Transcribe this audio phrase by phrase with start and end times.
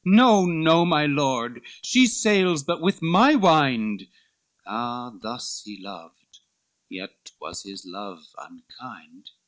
[0.03, 4.07] No, no, my Lord, she sails but with my wind."
[4.65, 6.39] Ah, thus he loved,
[6.89, 9.29] yet was his love unkind!